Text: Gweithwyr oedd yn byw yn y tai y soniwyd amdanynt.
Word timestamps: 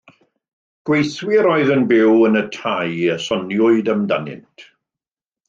Gweithwyr 0.89 1.49
oedd 1.49 1.69
yn 1.75 1.85
byw 1.91 2.15
yn 2.31 2.41
y 2.41 2.43
tai 2.57 2.97
y 3.17 3.19
soniwyd 3.27 3.93
amdanynt. 3.95 4.67